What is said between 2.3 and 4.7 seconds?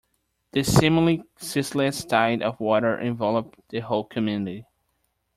of water enveloped the whole community.